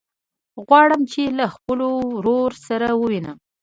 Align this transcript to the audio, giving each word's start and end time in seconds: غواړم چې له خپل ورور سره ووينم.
غواړم 0.65 1.01
چې 1.11 1.21
له 1.37 1.45
خپل 1.55 1.79
ورور 2.17 2.51
سره 2.67 2.87
ووينم. 2.99 3.37